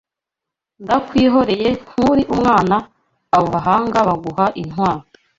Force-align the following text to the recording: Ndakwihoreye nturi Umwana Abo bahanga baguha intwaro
Ndakwihoreye 0.83 1.69
nturi 1.81 2.23
Umwana 2.33 2.75
Abo 3.35 3.47
bahanga 3.55 3.97
baguha 4.07 4.45
intwaro 4.61 5.01